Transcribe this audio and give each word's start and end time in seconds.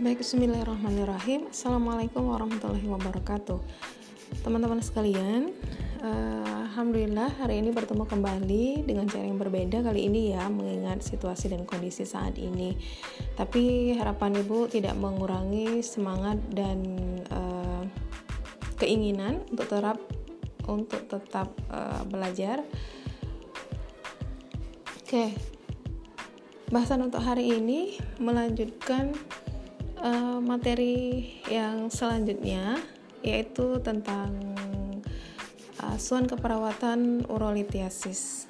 Baik, 0.00 0.24
bismillahirrahmanirrahim. 0.24 1.52
Assalamualaikum 1.52 2.24
warahmatullahi 2.32 2.88
wabarakatuh. 2.88 3.60
Teman-teman 4.40 4.80
sekalian, 4.80 5.52
uh, 6.00 6.72
alhamdulillah 6.72 7.28
hari 7.36 7.60
ini 7.60 7.68
bertemu 7.68 8.08
kembali 8.08 8.88
dengan 8.88 9.04
cara 9.04 9.28
yang 9.28 9.36
berbeda 9.36 9.84
kali 9.84 10.08
ini 10.08 10.32
ya, 10.32 10.48
mengingat 10.48 11.04
situasi 11.04 11.52
dan 11.52 11.68
kondisi 11.68 12.08
saat 12.08 12.40
ini. 12.40 12.80
Tapi 13.36 13.92
harapan 13.92 14.40
Ibu 14.40 14.72
tidak 14.72 14.96
mengurangi 14.96 15.84
semangat 15.84 16.40
dan 16.48 16.80
uh, 17.28 17.84
keinginan 18.80 19.44
untuk 19.52 19.68
terap 19.68 20.00
untuk 20.64 21.12
tetap 21.12 21.52
uh, 21.68 22.08
belajar. 22.08 22.64
Oke. 24.96 25.04
Okay. 25.04 25.30
Bahasan 26.72 27.02
untuk 27.02 27.20
hari 27.20 27.52
ini 27.52 27.98
melanjutkan 28.22 29.10
uh, 30.00 30.38
materi 30.40 31.38
yang 31.48 31.88
selanjutnya 31.92 32.80
yaitu 33.20 33.76
tentang 33.84 34.32
asuhan 35.80 36.28
keperawatan 36.28 37.24
urolitiasis. 37.28 38.48